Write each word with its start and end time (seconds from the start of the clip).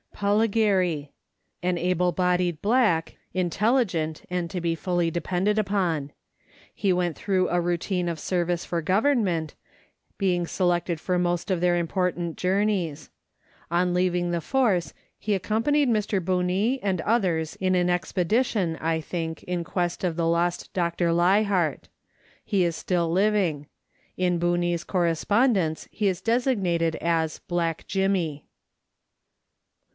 Polligary 0.15 0.49
(Polligerry). 1.09 1.09
An 1.63 1.77
able 1.79 2.11
bodied 2.11 2.61
black, 2.61 3.17
intelligent, 3.33 4.23
and 4.29 4.49
to 4.49 4.59
be 4.61 4.75
fully 4.75 5.09
depended 5.11 5.57
upon. 5.57 6.11
He 6.73 6.93
went 6.93 7.15
through 7.15 7.49
a 7.49 7.61
routine 7.61 8.07
of 8.09 8.19
service 8.19 8.63
for 8.63 8.81
Government, 8.83 9.55
being 10.19 10.45
selected 10.45 10.99
for 10.99 11.17
most 11.17 11.49
of 11.49 11.59
their 11.59 11.75
important 11.77 12.37
journeys. 12.37 13.09
On 13.71 13.95
leaving 13.95 14.29
the 14.29 14.41
force, 14.41 14.93
he 15.17 15.33
accompanied 15.33 15.89
Mr. 15.89 16.23
Bunce 16.23 16.79
and 16.83 17.01
others 17.01 17.55
in 17.55 17.73
an 17.73 17.89
expedition, 17.89 18.77
I 18.77 19.01
think, 19.01 19.41
in 19.43 19.63
quest 19.63 20.03
of 20.03 20.15
the 20.17 20.27
lost 20.27 20.71
Dr. 20.73 21.11
Leichhardt; 21.13 21.89
he 22.45 22.63
is 22.63 22.75
still 22.75 23.11
living. 23.11 23.67
In 24.17 24.39
Bunce's 24.39 24.83
correspondence 24.83 25.87
he 25.91 26.07
is 26.07 26.21
designated 26.21 26.95
as" 26.97 27.39
Black 27.47 27.87
Jimmy." 27.87 28.45